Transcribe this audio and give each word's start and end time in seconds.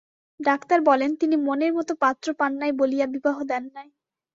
Doctor 0.39 0.79
বলেন, 0.81 1.11
তিনি 1.15 1.35
মনের 1.47 1.71
মতো 1.73 1.93
পাত্র 2.03 2.27
পান 2.39 2.51
নাই 2.61 2.71
বলিয়া 2.79 3.05
বিবাহ 3.15 3.37
দেন 3.51 3.63
নাই। 3.75 3.87